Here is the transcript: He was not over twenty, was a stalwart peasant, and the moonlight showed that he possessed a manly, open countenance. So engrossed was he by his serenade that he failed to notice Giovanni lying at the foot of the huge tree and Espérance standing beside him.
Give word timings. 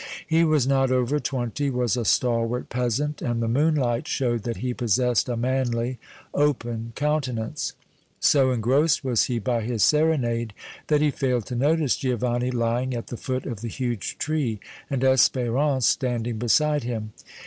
He 0.25 0.43
was 0.43 0.65
not 0.65 0.89
over 0.91 1.19
twenty, 1.19 1.69
was 1.69 1.95
a 1.95 2.05
stalwart 2.05 2.69
peasant, 2.69 3.21
and 3.21 3.39
the 3.39 3.47
moonlight 3.47 4.07
showed 4.07 4.41
that 4.45 4.57
he 4.57 4.73
possessed 4.73 5.29
a 5.29 5.37
manly, 5.37 5.99
open 6.33 6.91
countenance. 6.95 7.73
So 8.19 8.49
engrossed 8.49 9.03
was 9.03 9.25
he 9.25 9.37
by 9.37 9.61
his 9.61 9.83
serenade 9.83 10.53
that 10.87 11.01
he 11.01 11.11
failed 11.11 11.45
to 11.45 11.55
notice 11.55 11.95
Giovanni 11.97 12.49
lying 12.49 12.95
at 12.95 13.09
the 13.09 13.15
foot 13.15 13.45
of 13.45 13.61
the 13.61 13.67
huge 13.67 14.17
tree 14.17 14.59
and 14.89 15.03
Espérance 15.03 15.83
standing 15.83 16.39
beside 16.39 16.81
him. 16.81 17.11